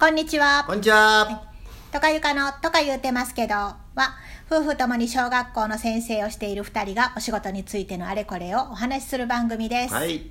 [0.00, 0.64] こんにちは。
[0.66, 1.42] こんにちは。
[1.92, 3.76] とかゆかのとか言うてますけどは、
[4.50, 9.94] 夫婦ともに小学校の先生をしている二人がお仕事についてのあれこれをお話しする番組です。
[9.94, 10.22] はい。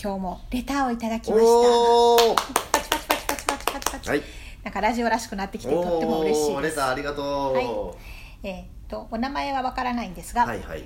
[0.00, 2.44] 今日もレターをいただきました。
[2.72, 4.10] パチパチパチパチパチパチパチ。
[4.10, 4.22] はい。
[4.62, 6.62] なんかラジオらしくなってきてとっても嬉しいです。
[6.62, 7.54] レターありがとう。
[7.54, 7.64] はい
[8.44, 10.84] えーっとお名前はわからないんですが、はいはい。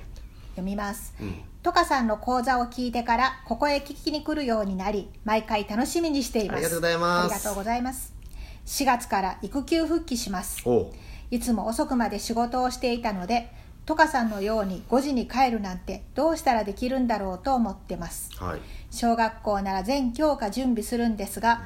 [0.52, 1.14] 読みます。
[1.20, 1.34] うん。
[1.62, 8.14] トカさんの講座を聞いてからここへ聞きに来るようになり毎回楽しみにしていますありがとうございますありがとうございます
[8.66, 10.64] 4月から育休復帰します。
[11.30, 13.50] いつも遅くまで仕事をしていたので
[13.86, 18.60] トカさんのように5時に帰るなんてどうしたらできるんだろうと思ってますはい。
[18.90, 21.62] 小学校なら全教科準備するんですが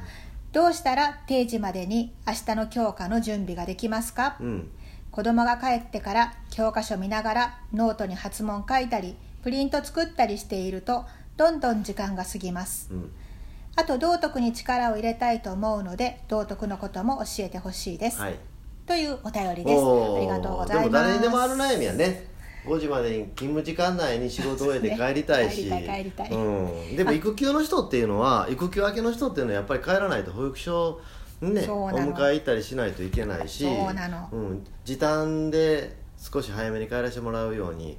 [0.52, 4.36] どうしたら定時までに明日の教科の準備ができますか？
[4.40, 4.70] うん。
[5.16, 11.06] 子供が帰ってから教科書見ながらノートに発問書いたりプリント作ったりしていると
[11.38, 12.90] どんどん時間が過ぎます。
[12.92, 13.10] うん。
[13.76, 18.38] あと道徳に力を入れたいと思うので道徳のことも教えてほしいです、はい。
[18.86, 19.82] というお便りです。
[19.82, 20.84] ありがとうございます。
[20.84, 22.28] でも誰にでもある悩みやね。
[22.66, 26.30] 5時までに勤務時間内に仕事を終えて帰りたいし、そうね帰りたい帰りたい。
[26.30, 31.00] うん、でも育休の人っていうのは育休明けの人っていうのはやっぱり帰らないと保育所
[31.40, 34.28] ねお迎え行ったりしないといけないしそうなの。
[34.32, 37.98] うん、時短で少し早めに帰らせてもらうように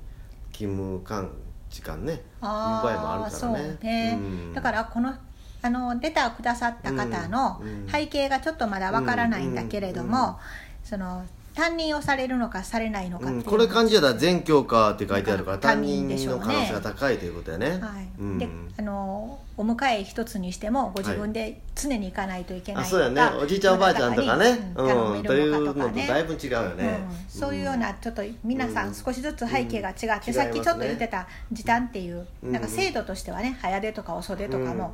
[0.51, 1.29] 勤務間
[1.69, 3.77] 時間ねいう場合もあるからね。
[3.81, 4.53] ね、うん。
[4.53, 5.13] だからこの
[5.61, 10.39] あのレターをくださった方の背景がちょっとまだわからないんだけれども、
[10.83, 11.25] その
[11.57, 13.29] 担任をされるのかされないのかう。
[13.29, 17.79] うん、のこれ漢字やったら全教科って書いてあるから担担任の可能性が高いということやね。
[17.81, 18.07] はい。
[18.19, 18.37] うん。
[18.37, 23.37] であのお迎え一つにしてもご自分で常に行かないといけないとか、あそうやね。
[23.41, 24.71] おじいちゃんおばあちゃんとかね。
[24.75, 25.23] うん。
[25.23, 27.17] というのとだいぶ違うよね、うん。
[27.27, 28.91] そういうようなちょっと皆さうん。
[28.91, 30.33] ん少しずつ背景が違って、うん。
[30.35, 34.93] さっきちょっと言ってた時短っていう、うんなんか制度としてはね早出とか遅出とかも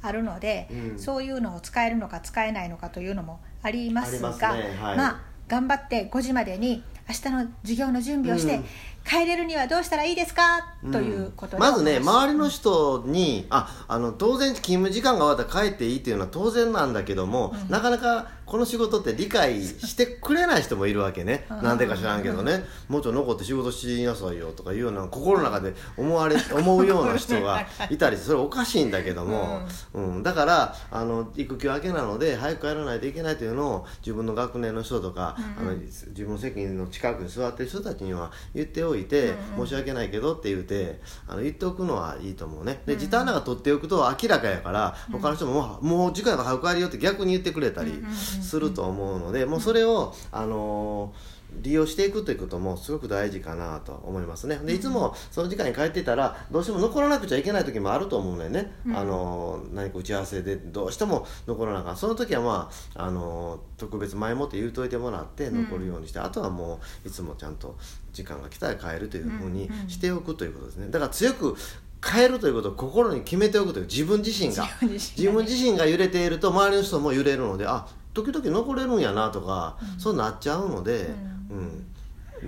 [0.00, 0.98] あるので、うん。
[1.00, 4.30] そういうのを使えるのか使えないのかというのもありますが
[4.96, 8.64] まあ頑張って5時までに明日の授業の準備をして、うん。
[9.04, 21.46] 帰れるにはどうしたらいいですか、ということでまずね周りの人にああの当然勤務時間が終わったら帰っていいっていうのは当然なんだけども、なかなかこの仕事って理解してくれない人もいるわけね。
[21.50, 21.62] うん。
[21.62, 22.64] なんでか知らんけどね。
[22.88, 30.22] もうちょっと残って仕事しなさいよとかいうような心の中で思われ 思うような人がいたりそれおかしいんだけども、うん。
[30.22, 42.82] だからあの育休明けなので早く帰らないといけないというのを自分の学年の人とか、あの自分の席の近くに座ってる人たちには言っておいて、申し訳ないけどって言ってあの言っておくのはいいと思うね。
[42.86, 54.56] で時短なんか取っておくと明らかやから、他の人ももうもう時間が早く帰りよって逆に言ってくれたりすると思うので、もうそれをあのー利用していくということもすごく大事かなと思いますね。
[54.56, 61.96] でいつもその時間に帰っていたらどうしても残らなくちゃいけない時もあると思うのよね、あの何か打ち合わせでどうしても残らなあかん。
[61.96, 67.76] その時はまああの特別前もって言うといてもらって残るようにして、あとはもういつもちゃんと
[68.12, 70.88] 時間が来たら帰るというふうにしておくということですね。
[70.90, 71.56] だから強く
[72.04, 74.64] 変えるということを心に決めておくという自分自身が。
[74.64, 74.98] 自分自身がね。
[75.16, 81.10] 自分自身が揺れていると周りの人も揺れるのであ時々残れるんやなとか、そうなっちゃうので、
[81.50, 81.86] うん。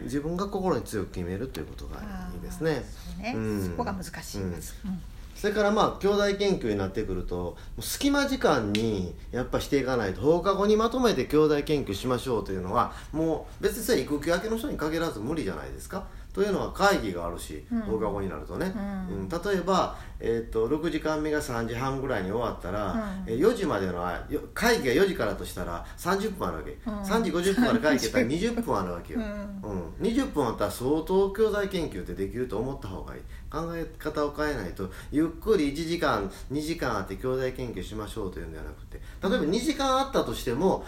[0.05, 2.01] 自分が心に強く決めるということが
[2.35, 2.85] いいですね。
[3.15, 3.33] そうね。
[3.35, 3.65] うん。
[3.65, 5.01] そこが難しいです、うん。
[5.35, 18.71] それからまあ兄弟研究になってくると隙間時間にやっぱしていかないと放課後にまとめて兄弟研究しましょうというのはもう別に育休明けの人に限らず無理じゃないですかというのは会議があるし、放課後になるとね、
[19.11, 19.27] うん。
[19.27, 22.95] 例えば、えー、と6時間目が3時半ぐらいに終わったら、
[23.27, 24.07] えー4時までの
[24.53, 29.95] 会議が4時からとしたら30分あるわけ、3時50分まで会議やったら 20分あるわけよ、うん。
[30.03, 33.23] 20分あったら相当教材研究ってできると思った方がいい。
[33.51, 40.85] 考え方を変えないとゆっくり1時間2時間あって教材研究しましょうというんではなくて例えば2時間あったとしても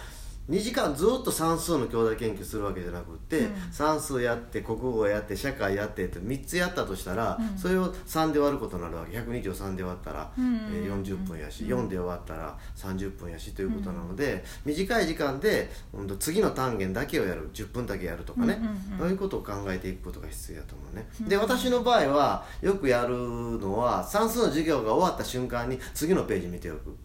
[0.49, 9.19] 2時間ずっと算数の兄弟研究するわけじゃなくって、算数やって国語やって社会やってって3つやったとしたら、それを3で割ることになるわけ。
[9.19, 17.51] 120を3で割ったら、えー40分やし、4で終わったら30分やしということなので、短い時間でほんと次の単元だけをやる。
[17.53, 18.61] 10分だけやるとかね、
[18.99, 26.97] そういうことを考えていくことが必要だと思うね、で私の場合はよくやるのは算数の授業が終わった瞬間に次のページ見ておく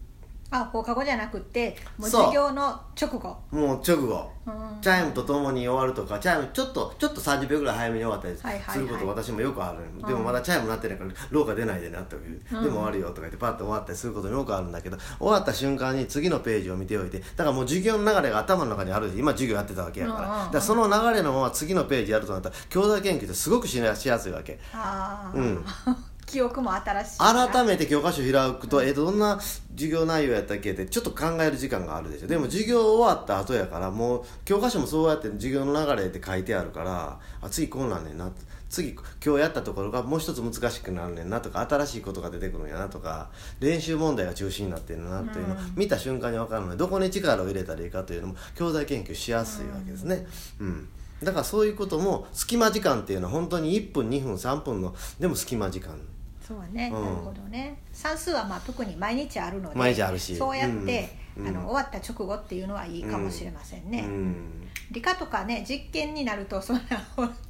[0.54, 2.20] あ放課後じゃなくってもうそう。
[2.26, 3.36] 授業の直後。
[3.50, 4.80] もう直後、うん。
[4.80, 8.74] チャイムとともに終わるとかチャイムちょっとちょっと30秒ぐらい早めに終わったりはいはいはい。
[8.74, 20.38] すること私もよくある、でもまだチャイム鳴ってないから廊下出ないでなってでも終わるよとか言ってパッと終わったりすることもよくあるんだけど終わった瞬間に次のページを見ておいてだからもう授業の流れが頭の中にあるし今授業やってたわけやから,、うんうんうん。
[20.46, 24.60] だからその流れのまま次のページやるとなったら教材研究ってすごくしやすいわけ。
[24.72, 25.64] ああ、うん
[26.26, 30.72] 記憶も新しい改めて教科書開くと、えどんな授業内容やったっけ？
[30.72, 32.26] ってちょっと考える時間があるでしょ。
[32.26, 38.30] でも授業終わった後やからもう教科書もそうやって授業の流れって書いてあるからあ次こうなんねんな。
[38.70, 38.90] 次
[39.24, 43.30] 今日やったところがもう一つ難しくなるねんなとか新しいことが出てくるんやなとか
[43.60, 50.26] 練習問題が中心になってるなっていうのを見た瞬間に分かるのでどこに力を入れたらいいかというのも教材研究しやすいわけですね。
[50.58, 50.88] うん。
[51.22, 55.96] だからそういうことも隙間時間っていうのは本当に1分2分3分のでも隙間時間
[56.46, 57.02] そうね、うん。
[57.02, 57.78] なるほどね。
[57.92, 60.36] 算数はまあ特に毎日あるので毎日あるし。
[60.36, 61.48] そうやって、うん。
[61.48, 64.68] あの終わった直後っていうのはいいかもしれませんね、うん。
[64.90, 66.82] 理科とかね実験になるとそんな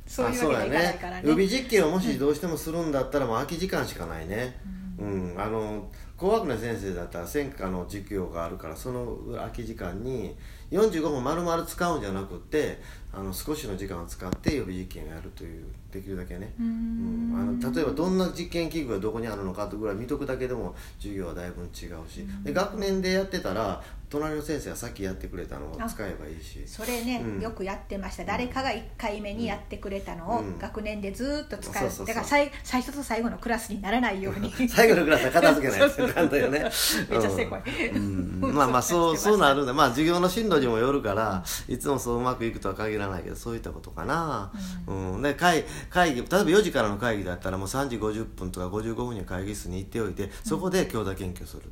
[0.06, 1.22] そうあいうわけにはいかないからね。
[1.24, 4.58] 予備実験をもしどうしてもするんだったらもう空き時間しかないね。
[4.96, 10.36] うん、あの工学の先生だったら専科の授業があるからその空き時間に
[10.74, 12.80] 45分丸々使うんじゃなくって
[13.12, 17.60] あの少しの時間を使って予備実験をやるというできるだけね、うん。
[17.62, 21.70] あの例えばどんな実験器具がどこにあるのかとぐらい見とくだけでも授業はだいぶ違う
[22.10, 23.80] し、で学年でやってたら
[24.10, 44.52] 隣の先生がさっきやってくれたのを使えばいいしそれね、うんよくやってました誰かが1回目にやってくれたのをうん学年でずーっと使そうだから最最初と最後のクラスにならないように最後のクラスは片付けないといかんとよねめっちゃせこい、うんまあまあそうそうなるんだまあ授業の進度にもよるからいつもそううまくいくとは限らないけどそういったことかな、
[44.86, 45.22] うん。
[45.22, 51.62] で会会議例えば4時からの会議だったらもう3時50分とか55分に会議室に行っておいてそこで教材研究する、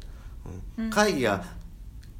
[0.78, 0.90] うん。
[0.90, 1.44] 会議が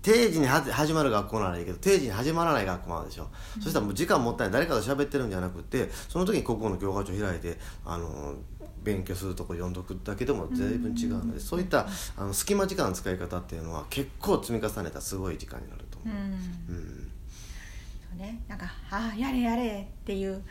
[0.02, 3.28] 定時には始まる学校ならいいけど定時に始まらない学校もあるでしょ、
[3.60, 4.66] そしたらもう時間もったいない。
[4.66, 8.34] 誰かと喋ってるんじゃなくてその時に国語の教科書開いてあの
[8.82, 11.86] 勉強するとこ読んどくだけでも随分違うので、そういった
[12.16, 16.76] あの隙間時間の使い方っていうのは結構積み重ねたすごい時間になるう、うん。
[16.76, 17.10] うん。
[18.10, 18.40] そうね。
[18.48, 20.42] なんかああやれやれっていう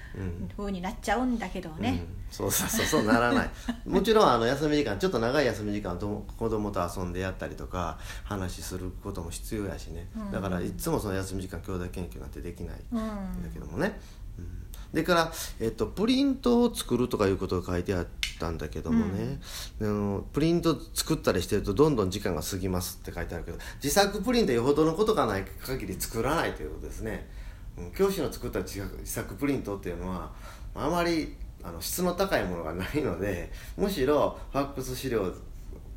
[0.57, 2.07] 風になっちゃうんだけどね、うん。
[2.31, 3.49] そうそうそうそうならない。
[3.85, 10.31] もちろんあの休み時間ちょっと長い休み時間と子供と遊んでやったりとか話することも必要やしね、うん。
[10.31, 12.75] だからいつもその休み時間兄弟研究なんてできない。
[12.91, 12.99] うん。
[12.99, 13.93] んだけどもね、うん、
[14.93, 18.07] でから、えっと、プリントを作るとかいうことが書いてあっ
[18.39, 19.39] たんだけどもね、
[19.79, 27.29] あのプリント作ったりしてるとどんどん時間が過ぎますって書いてあるけど自作プリントよほどのことがない限り作らないということですね、
[27.77, 30.31] うん、教師の作った自作自作プリントっていうのは
[30.75, 35.31] あまりあの質の高いものがないのでむしろファックス資料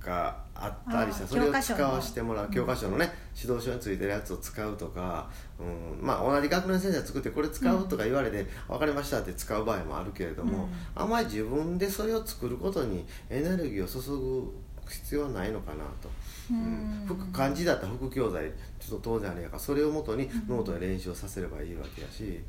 [0.00, 5.28] があったりしてそれを使わせてもらう教科書のね指導書についてるやつを使うとか、
[5.58, 16.08] うん、まあ同じ学年先生が作ってこれ使うとか言われて、分かりましたって使う場合もあるけれども、あんまり自分でそれを作ることにエネルギーを注ぐ必要はないのかなと。
[16.50, 19.60] うん、副漢字だったら副教材ちょっと当然あれやから。
[19.60, 22.42] それをもとにノートで練習をさせればいいわけやし、うん、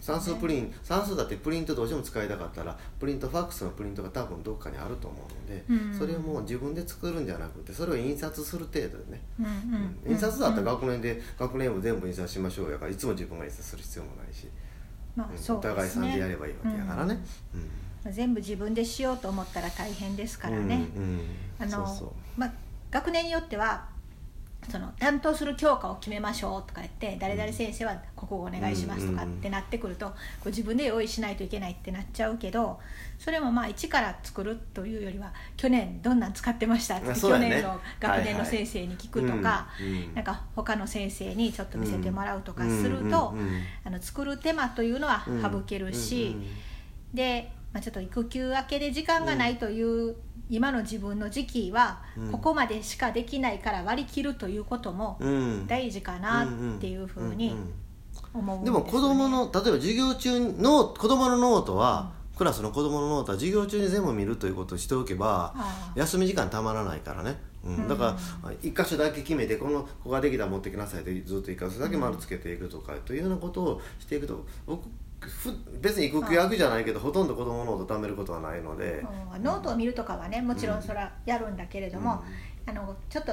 [0.00, 5.98] 算数プリン算数だってプリントどうしても使いたかったらプリントファックスのプリントが多分どっかにあると思うので、うん。
[5.98, 9.46] それをもう自分で作るんじゃなくてそれを印刷する程度でね、うん
[10.06, 10.12] うん。
[10.12, 14.48] 印刷だったら学年で学年部全部印刷しましょうやからいつも自分が印刷する必要もないし、
[15.16, 15.38] まあね。
[15.48, 17.18] お互いさんでやればいいわけやからね。
[18.10, 21.20] 全部自分でしようと思ったら大変ですからね、うんうん。
[21.58, 22.52] あのまあ、
[22.90, 23.88] 学年によっては
[24.70, 30.14] その担当する教科を決めましょうとか言って誰々先生は国語お願いしますとかってなってくるとこ
[30.46, 32.78] う自分で用意しないといけないってなっちゃうけど
[33.18, 39.68] それもまあ一から作るというよりは去年どんなん使ってましたって、去年の学年の先生に聞くとか、
[40.14, 43.34] なんか他の先生にちょっと見せてもらうとかすると、
[43.84, 46.36] あの作る手間というのは省けるし。
[47.12, 50.16] で、まあ、ちょっと育休明けで時間がないという、
[50.50, 52.32] 今の自分の時期はうん。
[52.32, 55.66] ここまでしかできないから割り切るということもうん。
[55.68, 56.48] 大事かなっ
[56.80, 57.72] ていうふうにんん
[58.34, 65.54] 思うんでも子供の例えば授業中にノー子供のノートは、クラスの子供のノートは授業中に全部見るということをしておけば
[65.94, 74.88] 休み時間たまらないからね、うん、だから一箇所だけ決めてこの子ができたら持ってきなさいってずっと一箇所だけ丸つけていくとか、というようなことをしていくと僕ふ
[75.80, 79.04] 別に育休明けじゃないけどほとんど子供のノート溜めることはないので、
[79.34, 79.42] うん。
[79.42, 82.22] ノートを見るとかはねもちろんそれはやるんだけれども、
[82.66, 83.32] あのちょっと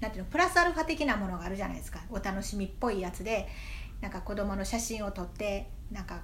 [0.00, 2.00] なんていうのプラスアルファ的なものがあるじゃないですか。
[2.10, 3.48] お楽しみっぽいやつで
[4.00, 6.20] なんか子供の写真を撮ってなんか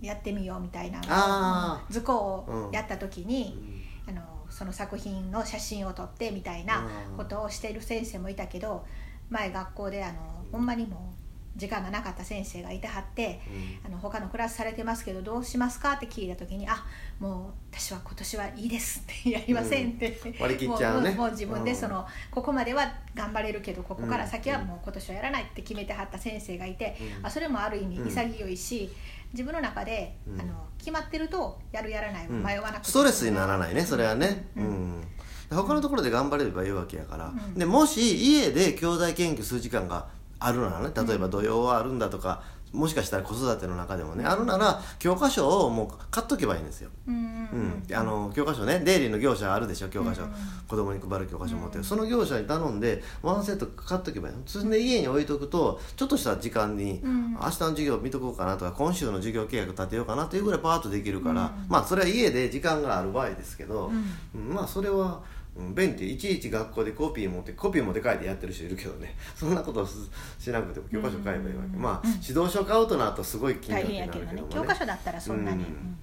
[0.00, 6.86] やってみようみたいな図工をやった時に、あのその作品の写真を撮ってみたいな
[7.16, 8.84] ことをしている先生もいたけど
[9.30, 11.23] 前学校であのほんまにもう
[11.56, 13.40] 時間がなかった先生がいてはって、
[13.86, 16.84] あの他のクラスされてますけどどうしますかって聞いた時に「あ
[17.20, 21.10] もう私は今年はいいです」って「やりません」って、割り切っちゃうね。
[21.10, 21.76] ももう自分でうん。
[21.76, 27.26] その、ここまでは頑張れるけどここから先はもう今年はやらないって決めてはった先生がいて、うん。
[27.26, 28.08] あそれもある意味うん。
[28.08, 28.90] 潔いし、
[29.32, 30.40] 自分の中で、うん。
[30.40, 34.48] あの決まってるとやるやらない迷わなくて、ストレスにならないねそれはね。
[34.56, 35.00] ううん。
[35.00, 35.04] ん、
[35.50, 37.54] 他のところで頑張れればいいわけやから、うん。
[37.54, 42.42] でもし家で兄弟研究する時間があるならね例えば土曜はあるんだとか
[42.74, 46.90] もしかしたら子育ての中でもねあるなら教科書をもう買っとけばいいんですよ。
[47.06, 50.34] うんうんうん、あの教科書ねデイリーの業者あるでしょ教科書、うんうん。
[50.66, 54.42] 子供に配る教科書持ってる、その業者に頼んでワンセット買っとけばいいの。
[54.44, 61.68] それで家に置いとくとちょっとした時間に、うん明日の授業見とこうかなとか今週の授業計画立てようかなっていうぐらいパーッとできるから、うん。
[61.68, 64.48] まあそれは家で時間がある場合ですけど、うん。
[64.48, 65.20] うんまあそれは
[65.56, 69.14] うん便利いちいち学校でコピー持ってコピー持って帰ってやってる人いるけどね。
[69.36, 69.92] そんなことし
[70.38, 71.82] しなくても教科書買えばいいわけ、うん。
[71.82, 74.32] まあ指導書買うとなるとすごい金にな変やけどね。
[74.32, 75.62] るけどもね教科書だったらそんなに、うん。
[75.62, 75.96] うん。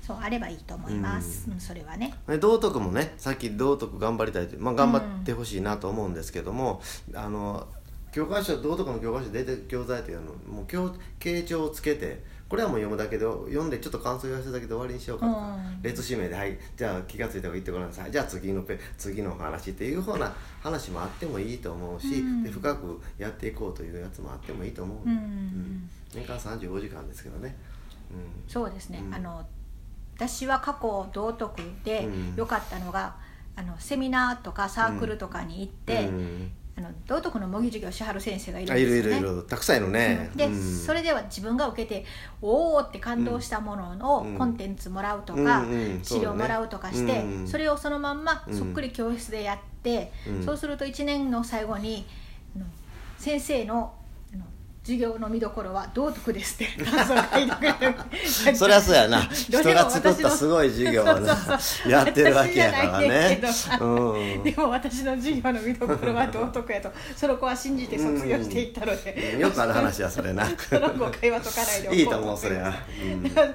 [0.00, 1.60] そうあればいいと思います、うん。
[1.60, 2.14] それはね。
[2.26, 6.80] で道徳もねさっき道徳頑張りたいって、まあ、頑張ってほしいなと思うんですけども、
[7.14, 7.66] あの
[8.12, 15.82] 教科書道徳の教科書出てる教材っていうのもう教傾聴をつけてこれはもう読むだけで読んでちょっと感想言わせるだけで終わりにしようかとか、うん。
[15.82, 20.32] 列指名で「はいじゃあ気が付いた方が言ってごらんなさいじゃあ次のペ次の話」っていうふうな
[20.62, 22.42] 話もあってもいいと思うし、うん。
[22.42, 25.88] で深くやっていこうというやつもあってもいいと思う、うん。
[26.14, 27.56] 年間35時間ですけどね、
[28.10, 28.50] うん。
[28.50, 29.14] そうですね、うん。
[29.14, 29.46] あの
[30.16, 32.34] 私は過去道徳でうん。
[32.36, 33.16] 良かったのが、
[33.56, 39.20] あのセミナーとかサークルとかに行って、うんあの道徳の模擬授業しはる先生がいるんですよね。
[39.20, 40.78] るいるたくさんいるね、で、うん。
[40.78, 42.04] それでは自分が受けて
[42.42, 44.36] おおって感動したものをうん。
[44.36, 46.00] コンテンツもらうとか、うんうん。
[46.02, 47.46] 資料もらうとかして、うん。
[47.46, 50.44] それをそのまんまうんそっくり教室でやって、うん。
[50.44, 52.06] そうすると1年の最後に
[53.18, 53.94] 先生の
[54.84, 56.68] 授業の見どころは道徳ですって。
[58.54, 59.22] そりゃそうやな。
[59.48, 61.06] ど人が作ったすごい授業を
[61.88, 63.40] やってるわけやからね。
[63.80, 64.42] うん。
[64.42, 66.92] でも私の授業の見どころは道徳やと。
[67.16, 69.40] その子は信じて卒業していったので、うん。
[69.40, 70.46] よくある話やそれな。
[70.46, 71.96] その誤解は解かないでおこう。
[71.96, 72.74] いいと思うそれは。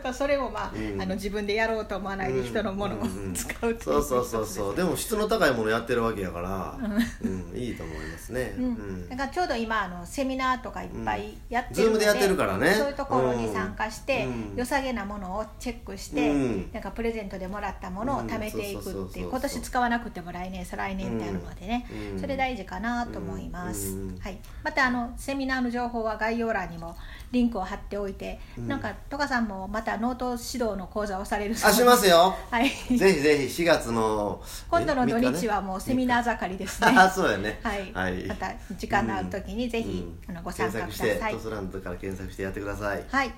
[0.07, 0.13] うん。
[0.13, 1.00] それもまあ,、うん。
[1.00, 3.36] あの自分でやろうと思わないで人のものをうん。
[3.36, 4.75] 使ううそうそうそうそう。
[4.75, 6.75] でも、も質の高いものやってるわけやから
[7.21, 7.55] うん。
[7.55, 8.55] いいと思いますね。
[8.57, 9.09] ううんん。
[9.09, 11.19] だからちょうど今あのセミナーとかいっぱい
[11.50, 14.56] やってるので、うん Zoom でやってるからねそういうところに参加して、うん。
[14.56, 16.70] 良さげなものをチェックして、うん。
[16.74, 22.20] なんかプレゼントでもらったものを貯めていくっていう今年使わなくても来年再来年ってあるのでね、うん。
[22.20, 24.20] それ大事かなと思います、うん。
[24.20, 26.96] はい、またあのセミナーの情報は概要欄にも
[27.32, 28.68] リンクを貼っておいて、うん。
[28.68, 32.36] なんかトカさんもまたノート指導の講座をされるあしますよ。
[32.50, 32.70] はい。
[32.70, 36.94] ぜひぜひ4月の今度の土日はもうセミナー盛りですね。
[36.98, 37.60] あそうやね。
[37.64, 38.26] はい、はい。
[38.26, 40.36] また時間のある時にぜひ、うん。
[40.36, 43.04] あのご参加ください検索してトスランドから検索してやってください。
[43.10, 43.34] はい。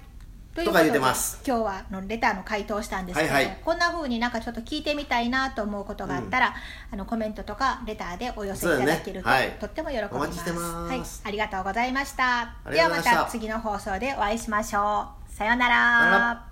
[0.54, 1.42] というとか言ってます。
[1.48, 3.58] 今日はあのレターの回答をしたんですけど、はいはい。
[3.63, 6.54] こんな風になんかちょっと聞いてみたいなと思うことがあったら、
[6.92, 9.34] あのコメントとかレターでお寄せいただけると、ね。
[9.34, 9.51] はい。
[9.60, 10.50] とっても喜びます。
[10.51, 12.54] はい、ありがとうございました。
[12.70, 15.34] ではまたた次の放送でお会いしましょう。
[15.34, 16.50] さようなら